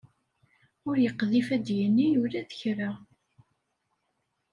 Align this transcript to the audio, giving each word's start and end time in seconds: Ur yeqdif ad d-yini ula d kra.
Ur 0.87 0.95
yeqdif 1.03 1.47
ad 1.55 1.61
d-yini 1.65 2.07
ula 2.23 2.41
d 2.49 2.51
kra. 2.59 2.91